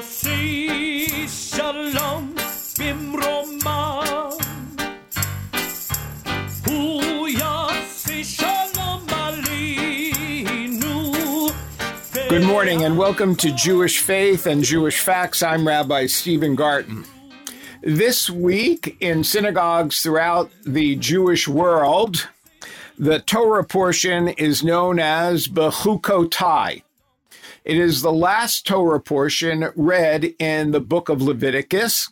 [0.00, 2.34] יוסי שלום
[2.78, 4.04] במרומה
[6.66, 9.46] הוא יוסי שלום עלינו
[12.30, 15.42] Good morning and welcome to Jewish Faith and Jewish Facts.
[15.42, 17.04] I'm Rabbi Stephen Garten.
[17.82, 22.28] This week in synagogues throughout the Jewish world,
[22.98, 26.82] the Torah portion is known as Bechukotai.
[27.63, 32.11] It is the last Torah portion read in the book of Leviticus,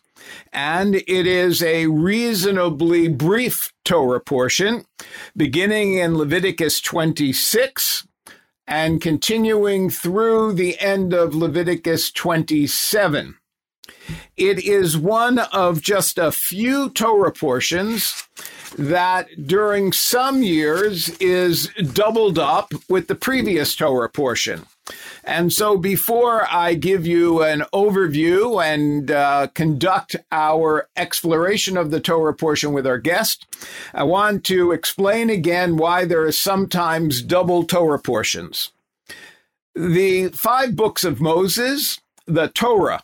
[0.54, 4.86] and it is a reasonably brief Torah portion,
[5.36, 8.08] beginning in Leviticus 26
[8.68, 13.36] and continuing through the end of Leviticus 27.
[14.38, 18.24] It is one of just a few Torah portions
[18.78, 24.68] that during some years is doubled up with the previous Torah portion.
[25.24, 32.00] And so, before I give you an overview and uh, conduct our exploration of the
[32.00, 33.46] Torah portion with our guest,
[33.94, 38.72] I want to explain again why there are sometimes double Torah portions.
[39.76, 43.04] The five books of Moses, the Torah,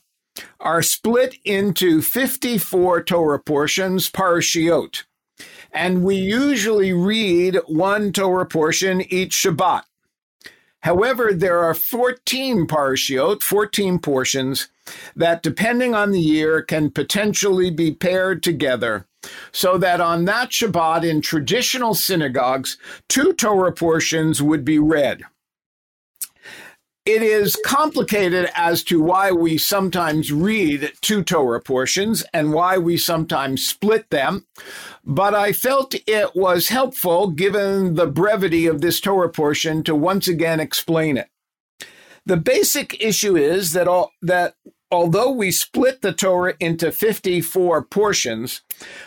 [0.59, 5.05] are split into 54 Torah portions, parashiot.
[5.71, 9.83] And we usually read one Torah portion each Shabbat.
[10.85, 14.67] However, there are 14 parshiot, 14 portions,
[15.15, 19.07] that depending on the year can potentially be paired together,
[19.51, 22.77] so that on that Shabbat in traditional synagogues,
[23.09, 25.23] two Torah portions would be read.
[27.05, 32.97] It is complicated as to why we sometimes read two Torah portions and why we
[32.97, 34.47] sometimes split them,
[35.03, 40.27] but I felt it was helpful, given the brevity of this Torah portion, to once
[40.27, 41.29] again explain it.
[42.25, 44.55] The basic issue is that all, that
[44.89, 48.61] although we split the Torah into 54 portions,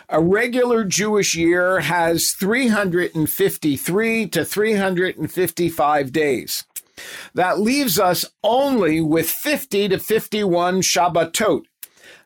[0.07, 6.63] a regular Jewish year has 353 to 355 days.
[7.33, 11.63] That leaves us only with 50 to 51 Shabbatot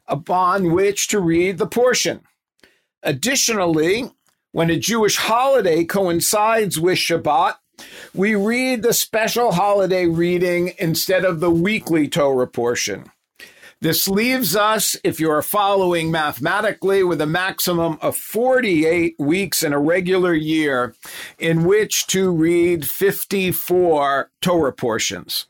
[0.08, 2.22] upon which to read the portion.
[3.02, 4.12] Additionally,
[4.52, 7.56] when a Jewish holiday coincides with Shabbat,
[8.14, 13.06] we read the special holiday reading instead of the weekly Torah portion.
[13.84, 19.74] This leaves us, if you are following mathematically, with a maximum of 48 weeks in
[19.74, 20.96] a regular year
[21.38, 25.48] in which to read 54 Torah portions.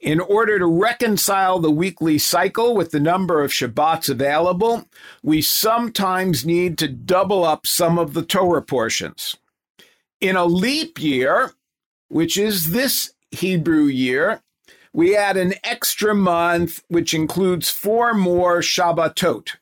[0.00, 4.86] In order to reconcile the weekly cycle with the number of Shabbats available,
[5.22, 9.38] we sometimes need to double up some of the Torah portions.
[10.20, 11.54] In a leap year,
[12.08, 14.42] which is this Hebrew year,
[14.92, 19.56] we add an extra month, which includes four more Shabbatot.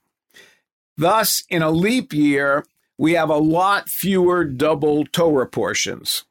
[0.96, 2.64] Thus, in a leap year,
[2.98, 6.24] we have a lot fewer double Torah portions.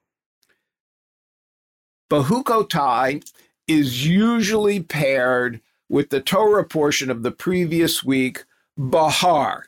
[2.11, 3.23] Bechukotai
[3.67, 8.45] is usually paired with the Torah portion of the previous week,
[8.77, 9.67] Behar.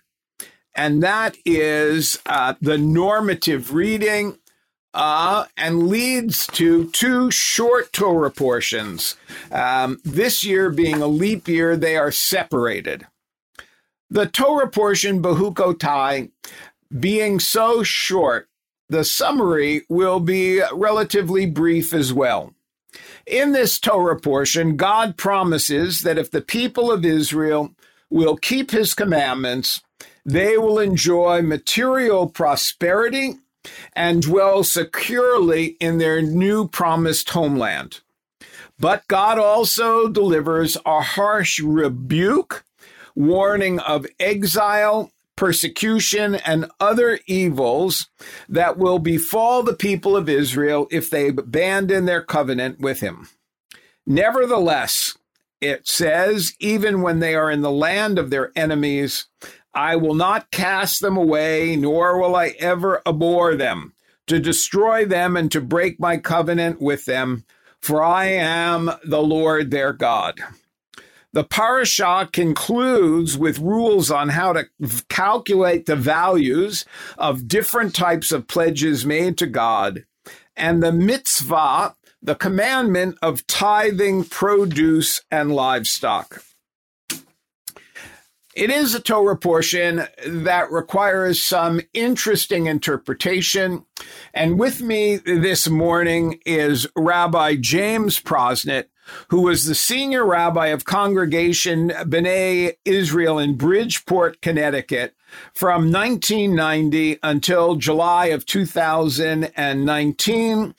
[0.75, 4.37] And that is uh, the normative reading
[4.93, 9.15] uh, and leads to two short Torah portions.
[9.51, 13.07] Um, this year being a leap year, they are separated.
[14.09, 16.31] The Torah portion, Bechukotai,
[16.99, 18.49] being so short,
[18.89, 22.53] the summary will be relatively brief as well.
[23.25, 27.73] In this Torah portion, God promises that if the people of Israel
[28.09, 29.81] will keep his commandments,
[30.25, 33.35] they will enjoy material prosperity
[33.93, 38.01] and dwell securely in their new promised homeland.
[38.79, 42.63] But God also delivers a harsh rebuke,
[43.15, 48.09] warning of exile, persecution, and other evils
[48.49, 53.29] that will befall the people of Israel if they abandon their covenant with Him.
[54.05, 55.17] Nevertheless,
[55.61, 59.27] it says, even when they are in the land of their enemies,
[59.73, 63.93] I will not cast them away, nor will I ever abhor them,
[64.27, 67.45] to destroy them and to break my covenant with them,
[67.79, 70.39] for I am the Lord their God.
[71.33, 74.65] The parasha concludes with rules on how to
[75.07, 76.83] calculate the values
[77.17, 80.05] of different types of pledges made to God,
[80.57, 86.43] and the mitzvah, the commandment of tithing produce and livestock.
[88.53, 93.85] It is a Torah portion that requires some interesting interpretation.
[94.33, 98.87] And with me this morning is Rabbi James Prosnit,
[99.29, 105.15] who was the senior rabbi of Congregation B'nai Israel in Bridgeport, Connecticut
[105.53, 110.75] from 1990 until July of 2019,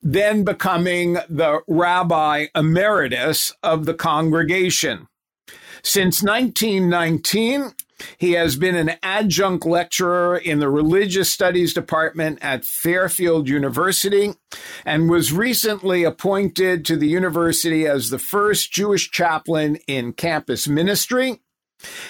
[0.00, 5.06] then becoming the rabbi emeritus of the congregation.
[5.82, 7.74] Since 1919,
[8.18, 14.34] he has been an adjunct lecturer in the Religious Studies Department at Fairfield University
[14.84, 21.40] and was recently appointed to the university as the first Jewish chaplain in campus ministry.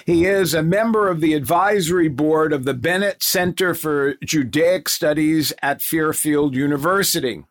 [0.04, 5.52] He is a member of the advisory board of the Bennett Center for Judaic Studies
[5.62, 7.44] at Fairfield University.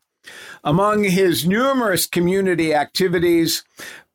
[0.64, 3.64] Among his numerous community activities,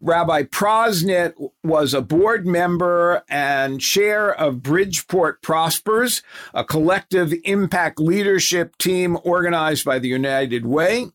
[0.00, 1.32] Rabbi Prosnit
[1.62, 6.22] was a board member and chair of Bridgeport Prospers,
[6.52, 11.06] a collective impact leadership team organized by the United Way,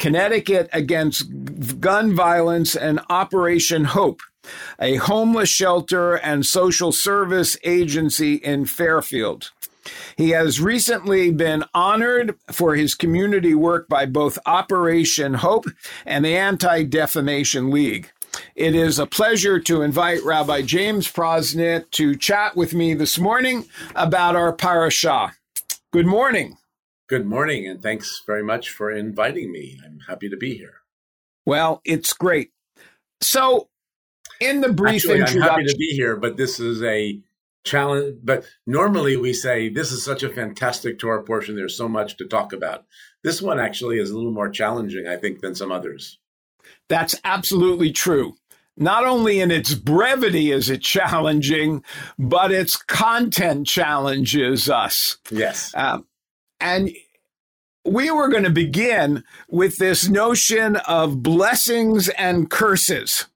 [0.00, 4.20] Connecticut Against Gun Violence, and Operation Hope,
[4.80, 9.52] a homeless shelter and social service agency in Fairfield.
[10.16, 15.66] He has recently been honored for his community work by both Operation Hope
[16.06, 18.10] and the Anti Defamation League.
[18.54, 23.66] It is a pleasure to invite Rabbi James Prosnit to chat with me this morning
[23.94, 25.32] about our parashah.
[25.92, 26.56] Good morning.
[27.06, 29.78] Good morning, and thanks very much for inviting me.
[29.84, 30.80] I'm happy to be here.
[31.44, 32.50] Well, it's great.
[33.20, 33.68] So,
[34.40, 37.20] in the brief Actually, introduction, I'm happy to be here, but this is a
[37.64, 38.18] challenge.
[38.22, 41.56] But normally we say this is such a fantastic Torah portion.
[41.56, 42.84] There's so much to talk about.
[43.22, 46.18] This one actually is a little more challenging, I think, than some others.
[46.88, 48.34] That's absolutely true.
[48.76, 51.84] Not only in its brevity is it challenging,
[52.18, 55.18] but its content challenges us.
[55.30, 55.72] Yes.
[55.76, 56.06] Um,
[56.60, 56.90] and
[57.84, 63.26] we were going to begin with this notion of blessings and curses.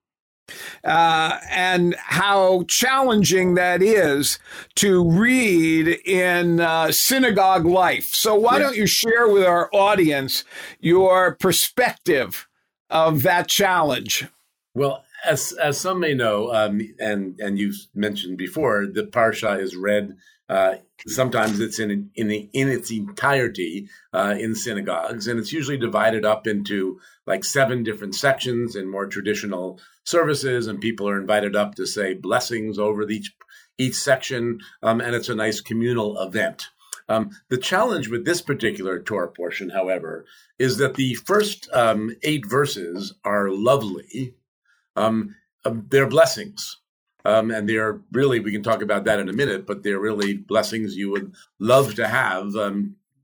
[0.85, 4.39] Uh, and how challenging that is
[4.77, 8.15] to read in uh, synagogue life.
[8.15, 8.63] So, why Yes.
[8.63, 10.45] don't you share with our audience
[10.81, 12.49] your perspective
[12.91, 14.27] of that challenge?
[14.75, 19.77] Well, as as some may know, um, and and you've mentioned before, the parsha is
[19.77, 20.17] read.
[20.49, 25.77] Uh, sometimes it's in in the, in its entirety uh, in synagogues, and it's usually
[25.77, 29.79] divided up into like seven different sections in more traditional
[30.09, 33.35] services, and people are invited up to say blessings over each
[33.81, 36.69] each section, um, and it's a nice communal event.
[37.09, 40.27] Um, the challenge with this particular Torah portion, however,
[40.59, 44.35] is that the first um, eight verses are lovely.
[44.97, 46.79] Um, um, they're blessings.
[47.25, 50.35] Um, and they're really, we can talk about that in a minute, but they're really
[50.35, 52.55] blessings you would love to have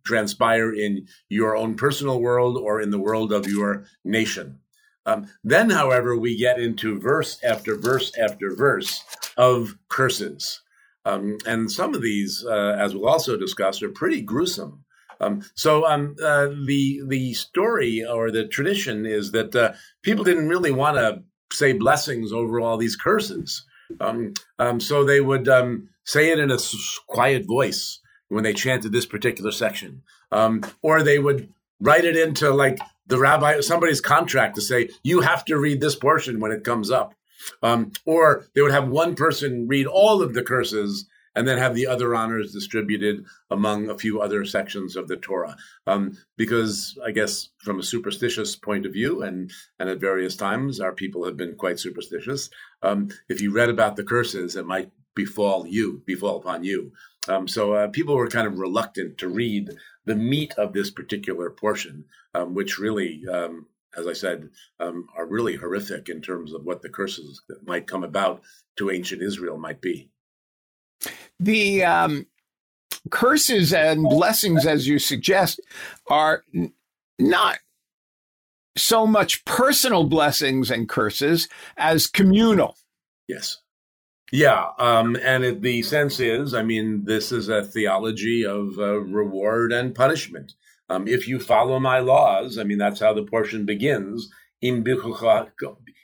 [0.05, 4.61] transpire in your own personal world or in the world of your nation.
[5.07, 9.05] Um, then, however, we get into verse after verse after verse
[9.37, 10.61] of curses.
[11.05, 14.85] Um, and some of these, uh, as we'll also discuss, are pretty gruesome.
[15.21, 19.73] Um, so um, uh, the the story or the tradition is that uh,
[20.03, 21.23] people didn't really want to
[21.53, 23.65] say blessings over all these curses.
[24.01, 26.59] Um, um, so they would um, say it in a
[27.07, 30.03] quiet voice when they chanted this particular section,
[30.83, 31.49] or they would
[31.81, 35.97] write it into like the rabbi, somebody's contract to say you have to read this
[35.97, 37.15] portion when it comes up,
[37.63, 41.75] um, or they would have one person read all of the curses and then have
[41.75, 45.57] the other honors distributed among a few other sections of the Torah.
[45.87, 50.81] Um, because I guess from a superstitious point of view, and and at various times
[50.81, 52.51] our people have been quite superstitious.
[52.83, 56.93] Um, if you read about the curses, it might befall you, befall upon you.
[57.29, 59.71] Um, so uh, people were kind of reluctant to read
[60.05, 62.05] the meat of this particular portion,
[62.35, 63.23] um, which really.
[63.31, 63.67] Um,
[63.97, 67.87] as I said, um, are really horrific in terms of what the curses that might
[67.87, 68.43] come about
[68.77, 70.11] to ancient Israel might be.
[71.39, 72.27] The um,
[73.11, 75.61] curses and blessings, as you suggest,
[76.09, 76.73] are n-
[77.19, 77.59] not
[78.77, 82.77] so much personal blessings and curses as communal.
[83.29, 83.59] Yes.
[84.35, 84.71] Yeah.
[84.81, 89.73] Um, and it, the sense is, I mean, this is a theology of uh, reward
[89.73, 90.55] and punishment.
[90.91, 94.29] Um, if you follow my laws, I mean, that's how the portion begins.
[94.61, 95.53] "Im bikucha-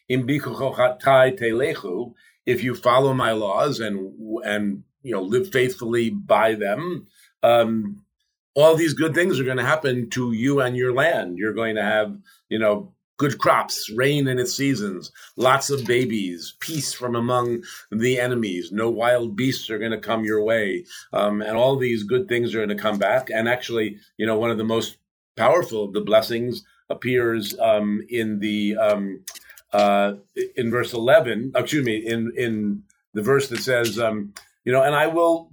[0.08, 2.14] im bikuchochatai telechu.
[2.46, 3.98] If you follow my laws and
[4.44, 7.08] and you know live faithfully by them,
[7.42, 8.04] um,
[8.54, 11.36] all these good things are going to happen to you and your land.
[11.36, 12.16] You're going to have,
[12.48, 17.62] you know, good crops, rain in its seasons, lots of babies, peace from among
[17.92, 18.72] the enemies.
[18.72, 20.86] No wild beasts are going to come your way.
[21.12, 23.28] Um, and all these good things are going to come back.
[23.28, 24.96] And actually, you know, one of the most
[25.36, 29.20] powerful of the blessings appears um, in the um,
[29.74, 30.14] uh,
[30.56, 34.32] in verse 11, excuse me, in, in the verse that says, um,
[34.64, 35.52] you know, and I will,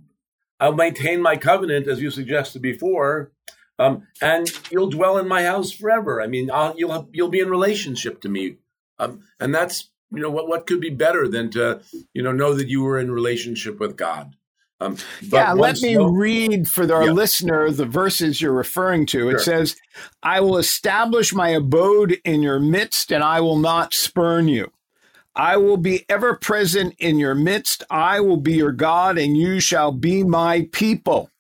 [0.62, 3.34] I'll maintain my covenant as you suggested before,
[3.80, 6.22] um, and you'll dwell in my house forever.
[6.22, 8.58] I mean, I'll, you'll have, you'll be in relationship to me,
[9.00, 11.82] um, and that's you know what what could be better than to
[12.14, 14.36] you know know that you were in relationship with God.
[14.80, 17.12] Um, yeah, let me read for our yeah.
[17.12, 19.30] listener the verses you're referring to.
[19.30, 19.40] It sure.
[19.40, 19.76] says,
[20.22, 24.72] I will establish my abode in your midst, and I will not spurn you.
[25.36, 27.84] I will be ever present in your midst.
[27.90, 31.32] I will be your God, and you shall be my people.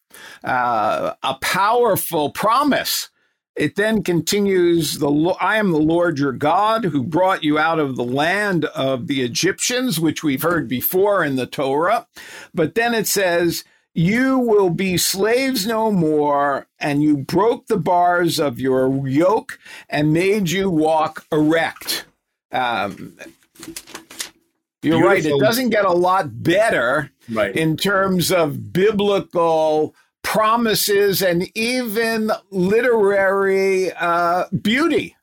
[0.43, 3.09] Uh, a powerful promise
[3.57, 5.09] it then continues, the
[5.41, 9.23] I am the Lord your God who brought you out of the land of the
[9.23, 12.07] Egyptians, which we've heard before in the Torah.
[12.53, 13.63] But then it says,
[13.95, 19.57] you will be slaves no more, and you broke the bars of your yoke
[19.89, 22.05] and made you walk erect.
[22.51, 23.17] Um,
[24.83, 25.07] you're Beautiful.
[25.07, 25.25] right.
[25.25, 27.55] It doesn't get a lot better right.
[27.55, 29.95] in terms of biblical
[30.27, 35.15] promises and even literary uh, beauty.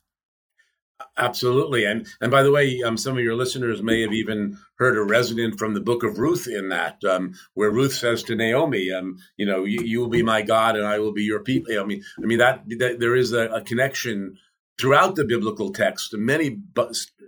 [1.18, 4.96] Absolutely, and and by the way, um, some of your listeners may have even heard
[4.96, 8.90] a resident from the Book of Ruth in that, um, where Ruth says to Naomi,
[8.90, 11.78] um, "You know, you, you, will be my God, and I will be your people."
[11.78, 14.38] I mean, I mean that, that there is a, a, connection
[14.80, 16.60] throughout the biblical text, many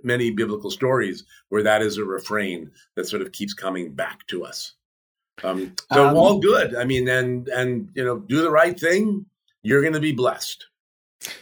[0.02, 4.44] many biblical stories where that is a refrain that sort of keeps coming back to
[4.44, 4.72] us.
[5.42, 6.74] Um, so um, all good.
[6.74, 9.26] I mean, and and you know, do the right thing.
[9.62, 10.66] You're going to be blessed.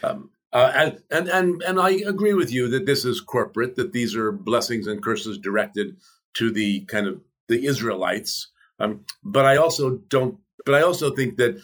[0.03, 3.75] Um, uh, and, and and and I agree with you that this is corporate.
[3.75, 5.97] That these are blessings and curses directed
[6.35, 8.47] to the kind of the Israelites.
[8.79, 10.37] Um, but I also don't.
[10.65, 11.61] But I also think that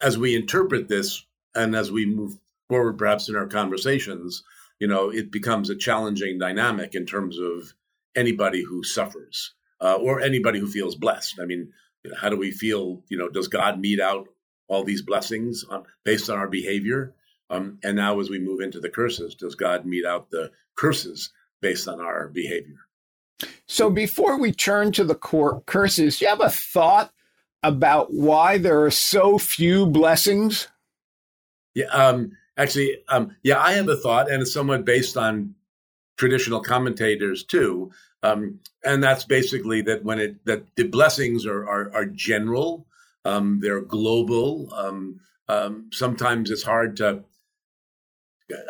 [0.00, 4.44] as we interpret this and as we move forward, perhaps in our conversations,
[4.78, 7.74] you know, it becomes a challenging dynamic in terms of
[8.14, 11.38] anybody who suffers uh, or anybody who feels blessed.
[11.40, 11.72] I mean,
[12.16, 13.02] how do we feel?
[13.08, 14.28] You know, does God mete out
[14.68, 17.14] all these blessings on, based on our behavior?
[17.50, 21.30] Um, and now, as we move into the curses, does God mete out the curses
[21.60, 22.76] based on our behavior?
[23.66, 27.12] So, before we turn to the core curses, do you have a thought
[27.62, 30.68] about why there are so few blessings?
[31.74, 35.54] Yeah, um, actually, um, yeah, I have a thought, and it's somewhat based on
[36.16, 37.92] traditional commentators too.
[38.22, 42.86] Um, and that's basically that when it that the blessings are are, are general,
[43.24, 44.72] um, they're global.
[44.74, 47.24] Um, um sometimes it's hard to.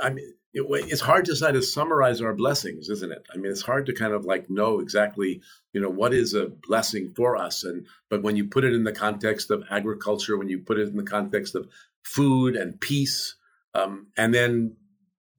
[0.03, 3.27] I mean, it, it's hard to try to summarize our blessings, isn't it?
[3.33, 5.41] I mean, it's hard to kind of like know exactly,
[5.73, 7.65] you know, what is a blessing for us.
[7.65, 10.89] And but when you put it in the context of agriculture, when you put it
[10.89, 11.69] in the context of
[12.03, 13.35] food and peace,
[13.75, 14.77] um, and then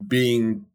[0.06, 0.66] being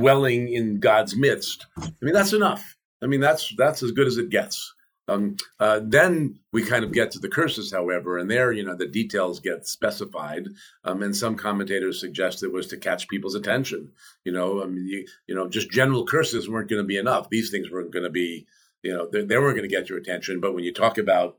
[0.00, 1.66] dwelling in God's midst.
[1.78, 2.76] I mean, that's enough.
[3.02, 4.74] I mean, that's that's as good as it gets.
[5.08, 8.76] Um, uh, then we kind of get to the curses, however, and there, you know,
[8.76, 10.46] the details get specified.
[10.84, 13.90] Um, and some commentators suggest it was to catch people's attention.
[14.24, 17.28] You know, I mean, you, you know, just general curses weren't going to be enough.
[17.28, 18.46] These things weren't going to be,
[18.82, 20.40] you know, they, they weren't going to get your attention.
[20.40, 21.38] But when you talk about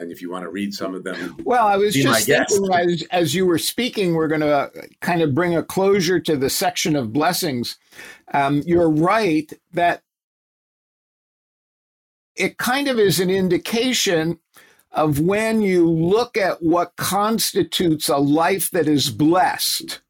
[0.00, 3.02] and if you want to read some of them, well, I was just thinking as,
[3.10, 6.96] as, you were speaking, we're going to kind of bring a closure to the section
[6.96, 7.76] of blessings.
[8.32, 10.02] Um, you're right that
[12.34, 14.38] it kind of is an indication
[14.92, 20.00] of when you look at what constitutes a life that is blessed.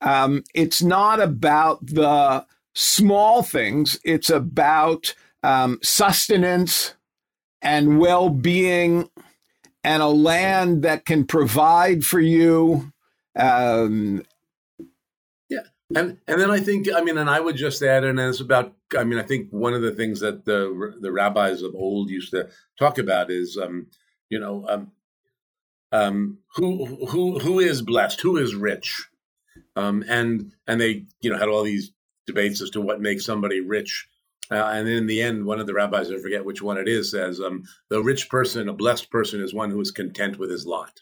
[0.00, 6.94] Um, it's not about the small things, it's about um, sustenance
[7.62, 9.08] and well being
[9.84, 12.92] and a land that can provide for you.
[13.36, 14.24] Um,
[15.48, 15.62] yeah.
[15.94, 18.74] And, and then I think, I mean, and I would just add, and it's about,
[18.96, 22.30] I mean, I think one of the things that the, the rabbis of old used
[22.32, 23.86] to talk about is, um,
[24.28, 24.92] you know, um,
[25.90, 29.08] um, who, who, who is blessed, who is rich.
[29.76, 31.92] Um, and, and they, you know, had all these
[32.26, 34.08] debates as to what makes somebody rich
[34.50, 37.10] uh, and in the end, one of the rabbis, I forget which one it is,
[37.10, 40.66] says, um, the rich person, a blessed person, is one who is content with his
[40.66, 41.00] lot.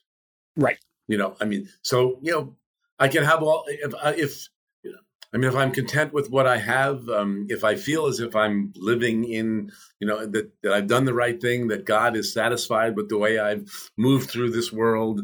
[0.57, 0.79] Right.
[1.09, 2.57] You know, I mean, so, you know,
[2.99, 4.49] I can have all, if, uh, if
[4.83, 4.99] you know,
[5.33, 8.37] I mean, if I'm content with what I have, um, if I feel as if
[8.37, 12.33] I'm living in, you know, that, that I've done the right thing, that God is
[12.33, 15.23] satisfied with the way I've moved through this world,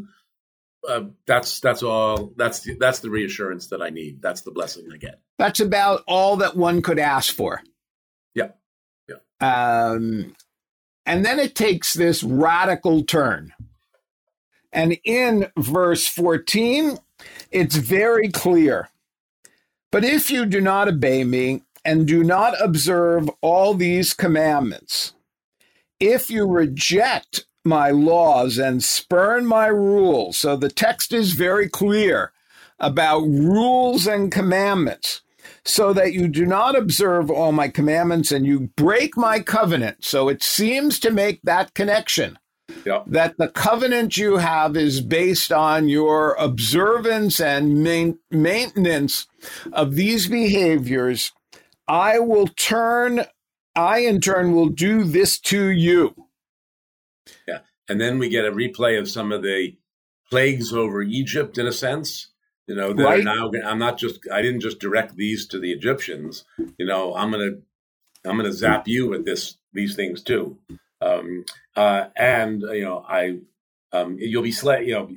[0.89, 2.33] uh, that's that's all.
[2.37, 4.23] That's the, that's the reassurance that I need.
[4.23, 5.21] That's the blessing I get.
[5.39, 7.63] That's about all that one could ask for.
[9.41, 10.35] Um,
[11.05, 13.53] and then it takes this radical turn.
[14.73, 16.99] And in verse 14,
[17.51, 18.91] it's very clear.
[19.93, 25.15] But if you do not obey me and do not observe all these commandments,
[26.01, 32.33] if you reject my laws and spurn my rules, so the text is very clear
[32.79, 35.23] about rules and commandments,
[35.67, 40.05] so that you do not observe all my commandments and you break my covenant.
[40.05, 42.39] So it seems to make that connection
[42.85, 43.05] Yep.
[43.09, 49.27] that the covenant you have is based on your observance and main, maintenance
[49.73, 51.33] of these behaviors,
[51.89, 53.25] I will turn,
[53.75, 56.29] I in turn will do this to you.
[57.47, 57.61] Yeah.
[57.89, 59.77] And then we get a replay of some of the
[60.31, 62.29] plagues over Egypt, in a sense.
[62.67, 63.25] You know, that Right.
[63.25, 63.51] now.
[63.65, 64.21] I'm not just.
[64.33, 66.45] I didn't just direct these to the Egyptians.
[66.79, 67.53] You know, I'm gonna.
[68.25, 69.57] I'm gonna zap you with this.
[69.73, 70.59] These things too.
[71.01, 71.45] Um,
[71.77, 73.39] uh, and you know, I.
[73.93, 74.85] Um, you'll be slay.
[74.87, 75.11] You know,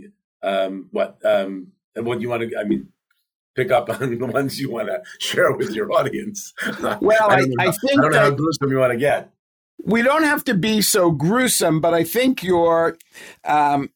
[0.44, 1.18] um, what?
[1.26, 2.58] Um, what you want to?
[2.58, 2.90] I mean,
[3.56, 6.54] pick up on the ones you want to share with your audience.
[7.02, 9.32] Well, I, know I think I don't know how gruesome you want to get.
[9.84, 12.98] we don't have to be so gruesome, but I think your
[13.44, 13.90] um,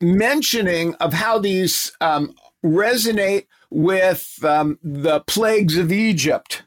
[0.00, 2.34] mentioning of how these um,
[2.64, 6.62] resonate with um, the plagues of Egypt,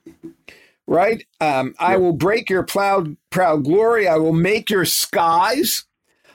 [0.88, 1.26] right?
[1.40, 4.08] Um, I will break your proud, proud glory.
[4.08, 5.86] I will make your skies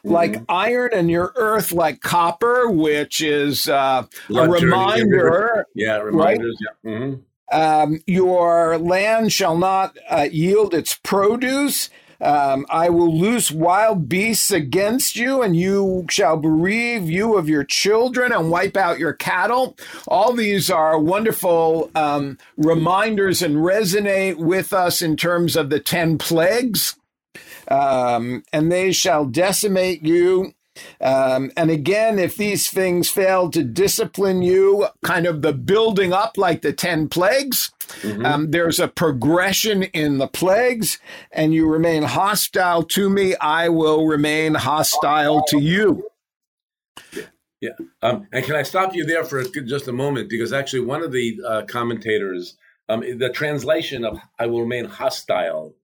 [0.04, 0.44] like Mhm.
[0.48, 6.58] iron and your earth like copper, which is uh, a reminder Yeah, reminders.
[6.84, 6.98] Yeah.
[6.98, 7.14] hmm
[7.52, 11.90] um, your land shall not uh, yield its produce.
[12.20, 17.64] Um, I will loose wild beasts against you, and you shall bereave you of your
[17.64, 19.76] children and wipe out your cattle.
[20.08, 26.18] All these are wonderful um, reminders and resonate with us in terms of the 10
[26.18, 26.96] plagues.
[27.68, 30.54] Um, and they shall decimate you.
[31.00, 36.36] Um, and again, if these things fail to discipline you, kind of the building up
[36.36, 37.70] like the 10 plagues,
[38.02, 38.24] Mhm.
[38.26, 40.98] um, there's a progression in the plagues,
[41.30, 46.08] and you remain hostile to me, I will remain hostile to you.
[47.60, 47.70] Yeah.
[48.02, 50.28] Um, and can I stop you there for just a moment?
[50.28, 52.56] Because actually, one of the uh, commentators,
[52.90, 55.74] um, the translation of "I will remain hostile"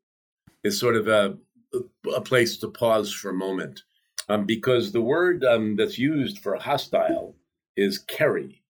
[0.63, 1.39] is sort of a,
[2.15, 3.83] a place to pause for a moment,
[4.31, 7.35] um, because the word um, that's used for hostile
[7.77, 8.63] is "keri,"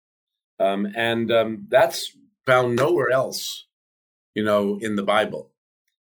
[0.59, 3.65] um, and um, that's found nowhere else,
[4.33, 5.51] you know, in the Bible.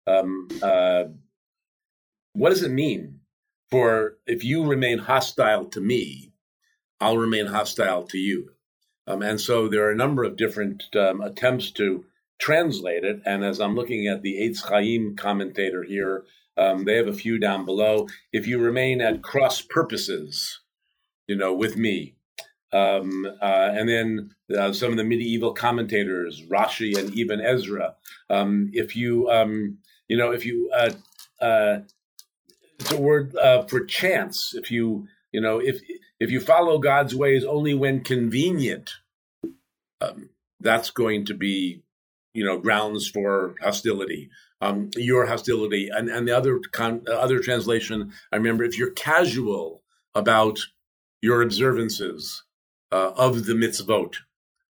[0.08, 1.06] Um, uh,
[2.34, 3.20] what does it mean
[3.70, 6.34] for if you remain hostile to me?
[7.00, 8.52] I'll remain hostile to you.
[9.06, 12.06] Um, and so there are a number of different um, attempts to
[12.40, 13.22] translate it.
[13.26, 16.24] And as I'm looking at the Eitz Chaim commentator here,
[16.58, 18.08] um, they have a few down below.
[18.32, 20.60] If you remain at cross purposes,
[21.28, 22.16] you know, with me.
[22.72, 27.96] Um, uh, and then uh, some of the medieval commentators, Rashi and Ibn Ezra.
[28.30, 30.92] Um, if you, um, you know, if you, uh,
[31.40, 31.80] uh,
[32.80, 34.54] it's a word uh, for chance.
[34.56, 35.82] If you, you know, if
[36.20, 38.92] if you follow God's ways only when convenient,
[40.02, 41.84] um, that's going to be,
[42.34, 44.30] you know, grounds for hostility.
[44.64, 48.14] Um, your hostility, and and the other con- other translation.
[48.32, 49.84] I remember if you're casual
[50.16, 50.58] about
[51.22, 52.44] your observances
[52.94, 54.16] uh, of the mitzvot,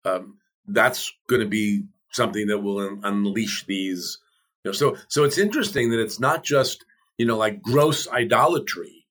[0.05, 4.18] um, that's going to be something that will un- unleash these.
[4.64, 6.85] You know, so so it's interesting that it's not just
[7.18, 9.07] you know like gross idolatry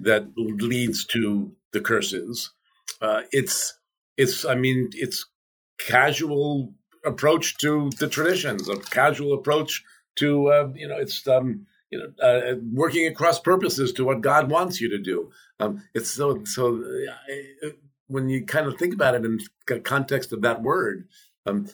[0.00, 2.52] that leads to the curses.
[3.00, 3.78] Uh, it's
[4.18, 5.26] it's I mean it's
[5.78, 6.74] casual
[7.06, 9.82] approach to the traditions, a casual approach
[10.16, 14.50] to uh, you know it's um, you know uh, working across purposes to what God
[14.50, 15.30] wants you to do.
[15.58, 17.68] Um, it's so so uh,
[18.08, 21.08] when you kind of think about it in the context of that word,
[21.46, 21.68] um,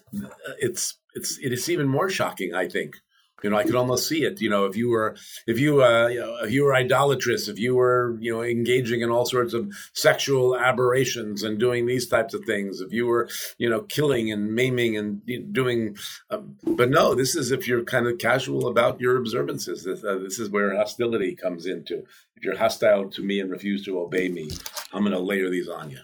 [0.58, 2.54] it's it's it is even more shocking.
[2.54, 2.96] I think
[3.42, 4.40] you know I could almost see it.
[4.40, 7.58] You know if you were if you uh, you know if you were idolatrous, if
[7.58, 12.34] you were you know engaging in all sorts of sexual aberrations and doing these types
[12.34, 15.96] of things, if you were you know killing and maiming and doing,
[16.30, 19.84] um, but no, this is if you're kind of casual about your observances.
[19.84, 22.04] This, uh, this is where hostility comes into.
[22.36, 24.50] If you're hostile to me and refuse to obey me,
[24.92, 26.00] I'm going to layer these on you.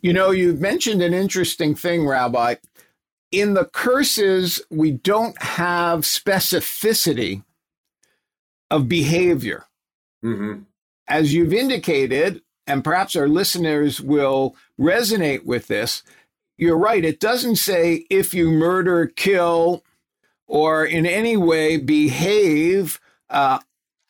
[0.00, 2.56] You know, you've mentioned an interesting thing, Rabbi.
[3.32, 7.42] In the curses, we don't have specificity
[8.70, 9.64] of behavior.
[10.22, 10.60] hmm
[11.08, 16.02] As you've indicated, and perhaps our listeners will resonate with this,
[16.56, 17.04] you're right.
[17.04, 19.82] It doesn't say if you murder, kill,
[20.46, 23.58] or in any way behave uh,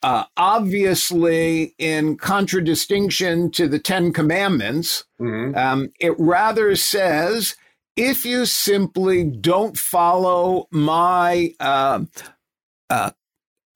[0.03, 5.05] uh, obviously in contradistinction to the Ten Commandments.
[5.19, 7.55] hmm Um, it rather says
[7.97, 12.05] if you simply don't follow my uh,
[12.91, 13.11] uh,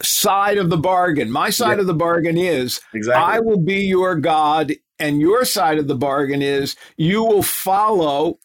[0.02, 3.22] side of the bargain, my side of the bargain is Exactly.
[3.22, 8.38] I will be your God, and your side of the bargain is you will follow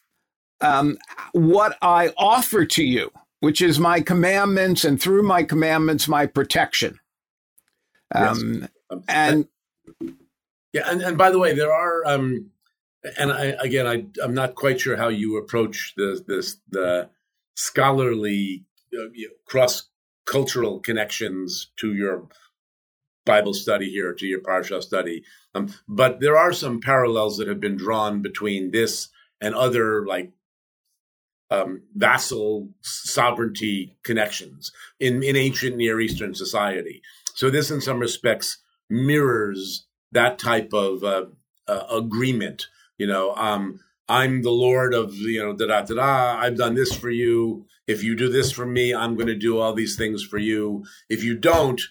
[0.59, 0.97] um,
[1.31, 6.99] what I offer to you, which is my commandments, and through my commandments, my protection.
[8.13, 9.47] Um, Um, and
[10.73, 12.50] Yeah, and, and by the way, there are, um,
[13.17, 17.09] and I, again, I, I'm not quite sure how you approach the this the
[17.55, 19.07] scholarly uh,
[19.45, 19.89] cross
[20.25, 22.27] cultural connections to your
[23.25, 27.59] Bible study here, to your Parsha study, um, but there are some parallels that have
[27.59, 29.09] been drawn between this
[29.39, 30.31] and other like
[31.51, 37.01] um, vassal sovereignty connections in, in ancient Near Eastern society.
[37.35, 38.57] So this, in some respects,
[38.89, 41.25] mirrors that type of uh,
[41.67, 42.67] uh, agreement.
[42.97, 46.39] You know, um, I'm the Lord of you know da da da da.
[46.39, 47.65] I've done this for you.
[47.87, 50.85] If you do this for me, I'm going to do all these things for you.
[51.09, 51.81] If you don't,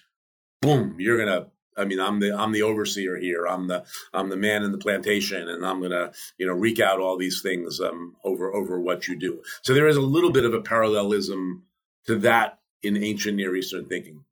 [0.61, 1.47] boom, you're gonna.
[1.77, 3.47] I mean, I'm the I'm the overseer here.
[3.47, 6.99] I'm the I'm the man in the plantation, and I'm gonna you know wreak out
[6.99, 9.41] all these things um, over over what you do.
[9.63, 11.63] So there is a little bit of a parallelism
[12.05, 14.23] to that in ancient Near Eastern thinking.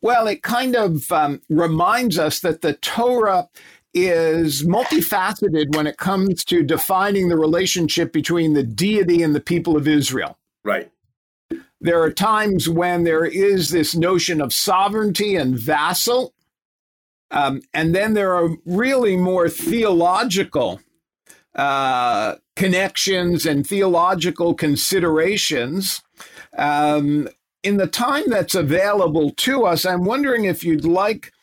[0.00, 3.48] Well, it kind of um, reminds us that the Torah
[3.94, 9.76] is multifaceted when it comes to defining the relationship between the deity and the people
[9.76, 10.36] of Israel.
[10.64, 10.90] Right.
[11.80, 16.34] There are times when there is this notion of sovereignty and vassal.
[17.30, 20.80] Um, and then there are really more theological
[21.54, 26.02] uh, connections and theological considerations.
[26.56, 27.28] Um,
[27.62, 31.33] in the time that's available to us, I'm wondering if you'd like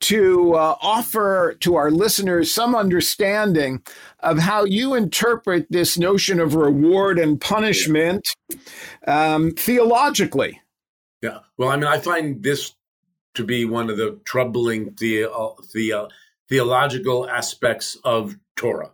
[0.00, 3.82] to uh, offer to our listeners some understanding
[4.20, 8.26] of how you interpret this notion of reward and punishment
[9.06, 10.60] um, theologically.
[11.22, 11.38] Yeah.
[11.56, 12.74] Well, I mean, I find this
[13.34, 15.26] to be one of the troubling the,
[15.72, 16.08] the,
[16.48, 18.90] theological aspects of Torah.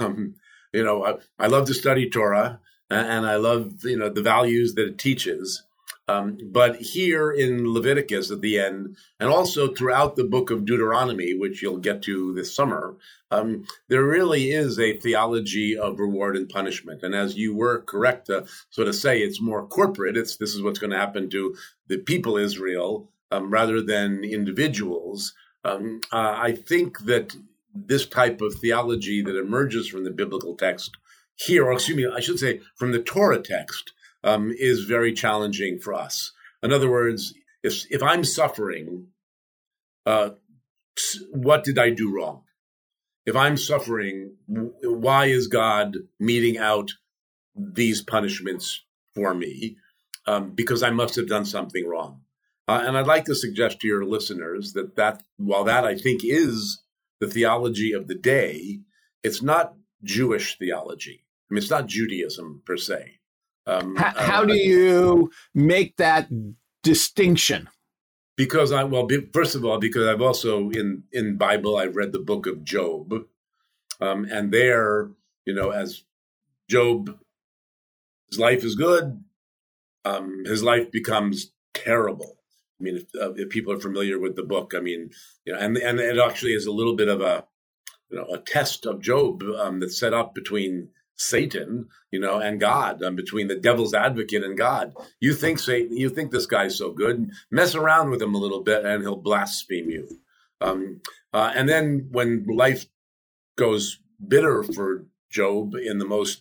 [0.00, 0.34] Um,
[0.72, 4.74] you know, I, I love to study Torah, and I love you know the values
[4.74, 5.62] that it teaches.
[6.06, 11.32] Um, but here in Leviticus at the end, and also throughout the book of Deuteronomy,
[11.34, 12.96] which you'll get to this summer,
[13.30, 17.02] um, there really is a theology of reward and punishment.
[17.02, 20.16] And as you were correct to sort of say, it's more corporate.
[20.16, 21.56] It's this is what's going to happen to
[21.88, 25.32] the people Israel um, rather than individuals.
[25.64, 27.34] Um, uh, I think that
[27.74, 30.96] this type of theology that emerges from the biblical text
[31.34, 33.92] here, or excuse me, I should say from the Torah text,
[34.24, 36.32] um, is very challenging for us.
[36.62, 39.08] In other words, if if I'm suffering,
[40.06, 40.30] uh,
[41.30, 42.42] what did I do wrong?
[43.26, 46.92] If I'm suffering, why is God meting out
[47.54, 48.82] these punishments
[49.14, 49.76] for me?
[50.26, 52.22] Um, because I must have done something wrong.
[52.66, 56.22] Uh, and I'd like to suggest to your listeners that that while that I think
[56.24, 56.82] is
[57.20, 58.80] the theology of the day,
[59.22, 61.24] it's not Jewish theology.
[61.50, 63.18] I mean, it's not Judaism per se.
[63.66, 66.28] Um, how, how uh, do you make that
[66.82, 67.68] distinction?
[68.36, 72.18] Because I well, first of all, because I've also in in Bible I've read the
[72.18, 73.14] book of Job,
[74.00, 75.10] um, and there,
[75.46, 76.02] you know, as
[76.68, 77.16] Job,
[78.30, 79.22] his life is good,
[80.04, 82.38] um, his life becomes terrible.
[82.80, 85.10] I mean, if, uh, if, people are familiar with the book, I mean,
[85.44, 87.44] you know, and and it actually is a little bit of a,
[88.10, 92.60] you know, a test of Job um, that's set up between Satan, you know, and
[92.60, 94.92] God, um, between the devil's advocate and God.
[95.20, 98.62] You think Satan, you think this guy's so good, mess around with him a little
[98.62, 100.08] bit, and he'll blaspheme you.
[100.60, 101.00] Um,
[101.32, 102.86] uh, and then when life
[103.56, 106.40] goes bitter for Job in the most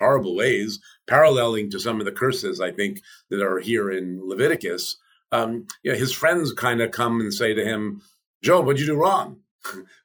[0.00, 4.96] horrible ways, paralleling to some of the curses I think that are here in Leviticus.
[5.30, 8.02] Um, you know, his friends kind of come and say to him,
[8.42, 9.38] Job, what'd you do wrong?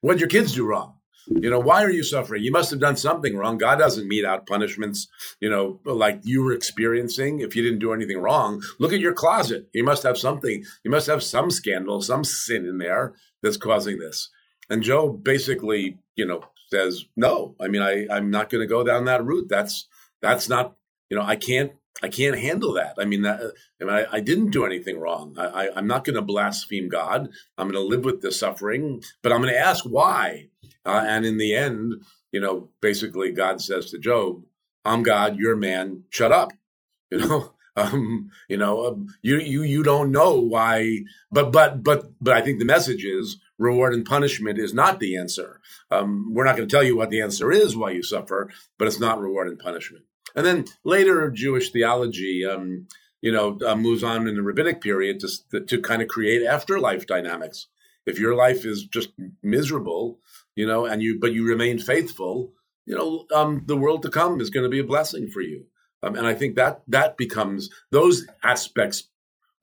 [0.02, 0.97] what'd your kids do wrong?
[1.30, 2.44] You know, why are you suffering?
[2.44, 3.58] You must have done something wrong.
[3.58, 5.08] God doesn't mete out punishments,
[5.40, 8.62] you know, like you were experiencing if you didn't do anything wrong.
[8.80, 9.68] Look at your closet.
[9.74, 10.64] You must have something.
[10.84, 13.14] You must have some scandal, some sin in there
[13.44, 14.30] that's causing this.
[14.70, 18.84] And Job basically, you know, says, no, I mean, I, I'm not going to go
[18.84, 19.48] down that route.
[19.50, 19.88] That's,
[20.22, 20.76] that's not,
[21.10, 21.72] you know, I can't
[22.04, 22.96] I can't handle that.
[23.00, 23.42] I mean, that,
[23.82, 25.36] I, mean, I, I, didn't do anything wrong.
[25.38, 27.30] I, am not going to blaspheme God.
[27.58, 30.50] I'm going to live with the suffering, but I'm going to ask why.
[30.86, 34.44] Uh, and in the end, you know, basically, God says to Job,
[34.86, 36.04] "I'm God, you're man.
[36.10, 36.54] Shut up."
[37.10, 42.12] You know, Um, you know, um, you you you don't know why, but but but
[42.20, 45.62] but I think the message is reward and punishment is not the answer.
[45.92, 48.88] Um, we're not going to tell you what the answer is why you suffer, but
[48.88, 50.06] it's not reward and punishment.
[50.38, 52.88] And then later, Jewish theology, um,
[53.22, 57.08] you know, uh, moves on in the rabbinic period to to kind of create afterlife
[57.08, 57.68] dynamics.
[58.06, 59.10] If your life is just
[59.42, 60.20] miserable,
[60.56, 62.54] you know, and you but you remain faithful,
[62.86, 65.66] you know, um, the world to come is going to be a blessing for you.
[66.04, 69.10] Um, and I think that that becomes those aspects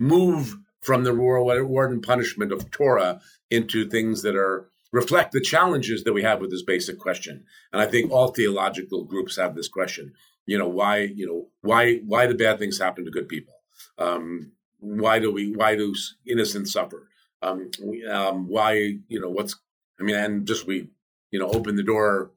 [0.00, 6.04] move from the reward and punishment of Torah into things that are reflect the challenges
[6.04, 7.44] that we have with this basic question.
[7.72, 10.12] And I think all theological groups have this question.
[10.46, 13.54] You know, why, you know, why why do bad things happen to good people?
[13.98, 15.94] Um, why do we why do
[16.26, 17.08] innocents suffer?
[17.42, 17.70] Um,
[18.10, 19.56] um, why, you know, what's
[20.00, 20.90] I mean, and just we,
[21.30, 22.32] you know, open the door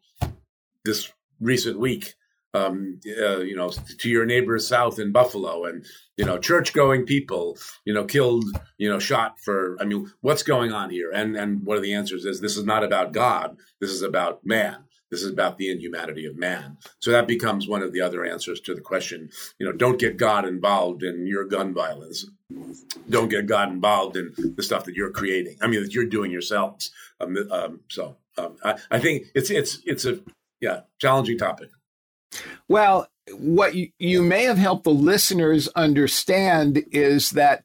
[0.85, 2.15] this recent week
[2.57, 7.57] um, uh, you know, to your neighbors south in Buffalo, and you know, church-going people,
[7.85, 8.45] you know, killed,
[8.77, 9.77] you know, shot for.
[9.79, 11.11] I mean, what's going on here?
[11.11, 13.57] And and one of the answers is this is not about God.
[13.79, 14.77] This is about man.
[15.11, 16.77] This is about the inhumanity of man.
[16.99, 19.29] So that becomes one of the other answers to the question.
[19.59, 22.25] You know, don't get God involved in your gun violence.
[23.09, 25.57] Don't get God involved in the stuff that you're creating.
[25.61, 26.91] I mean, that you're doing yourselves.
[27.21, 30.19] Um, um, so um, I, I think it's it's it's a
[30.61, 31.69] yeah challenging topic.
[32.67, 37.63] Well, what you, you may have helped the listeners understand is that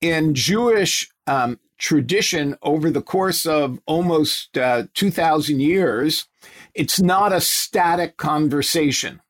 [0.00, 6.26] in Jewish um, tradition over the course of almost uh, 2,000 years,
[6.74, 9.20] it's not a static conversation.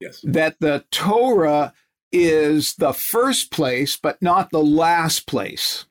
[0.00, 0.20] Yes.
[0.22, 1.74] That the Torah
[2.12, 5.86] is the first place, but not the last place.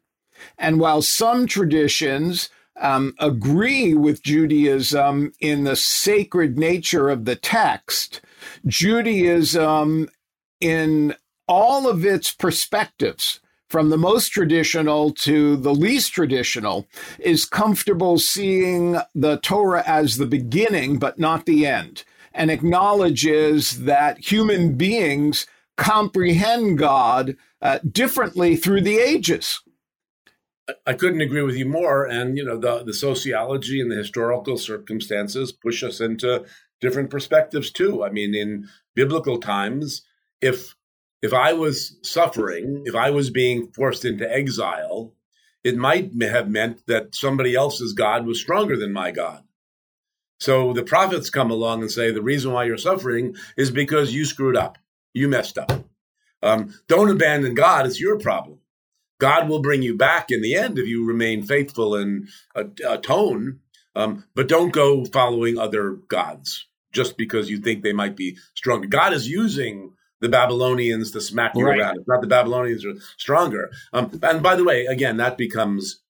[0.57, 8.21] And while some traditions um, agree with Judaism in the sacred nature of the text,
[8.65, 10.09] Judaism,
[10.61, 11.15] in
[11.47, 16.87] all of its perspectives, from the most traditional to the least traditional,
[17.19, 22.03] is comfortable seeing the Torah as the beginning, but not the end,
[22.33, 25.45] and acknowledges that human beings
[25.77, 29.61] comprehend God uh, differently through the ages.
[30.85, 32.05] I couldn't agree with you more.
[32.05, 36.45] And you know, the the sociology and the historical circumstances push us into
[36.81, 38.03] different perspectives too.
[38.03, 40.03] I mean, in biblical times,
[40.41, 40.75] if
[41.21, 45.13] if I was suffering, if I was being forced into exile,
[45.63, 49.43] it might have meant that somebody else's God was stronger than my God.
[50.39, 54.23] So the prophets come along and say the reason why you're suffering is because you
[54.23, 54.77] screwed up,
[55.13, 55.85] you messed up.
[56.41, 58.59] Um, don't abandon God; it's your problem.
[59.19, 63.59] God will bring you back in the end if you remain faithful and atone.
[63.95, 68.87] Um, but don't go following other gods just because you think they might be stronger.
[68.87, 71.79] God is using the Babylonians to smack you right.
[71.79, 71.97] around.
[71.97, 73.71] It's not the Babylonians are stronger.
[73.93, 76.01] Um, and by the way, again, that becomes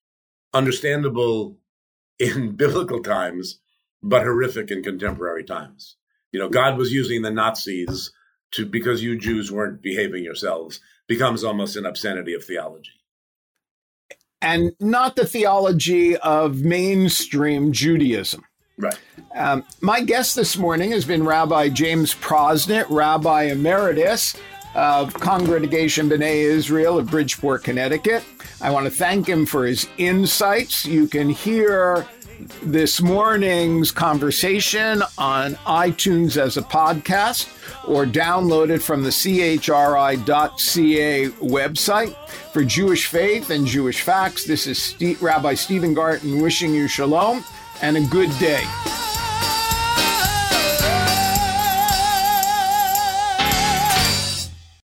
[0.53, 1.57] understandable
[2.17, 3.59] in biblical times,
[4.01, 5.95] but horrific in contemporary times.
[6.31, 8.11] You know, God was using the Nazis
[8.51, 12.99] to because you Jews weren't behaving yourselves becomes almost an obscenity of theology
[14.41, 18.43] and not the theology of mainstream Judaism.
[18.79, 18.97] Right.
[19.35, 24.37] Um, my guest this morning has been Rabbi James Prosnit, Rabbi Emeritus
[24.73, 28.23] of Congregation B'nai Israel of Bridgeport, Connecticut.
[28.61, 30.85] I want to thank him for his insights.
[30.85, 32.07] You can hear
[32.63, 37.49] this morning's conversation on iTunes as a podcast
[37.85, 40.19] or download it from the chri.ca
[41.29, 42.15] website.
[42.53, 47.43] For Jewish Faith and Jewish Facts, this is Rabbi Stephen Garten wishing you shalom
[47.81, 48.63] and a good day.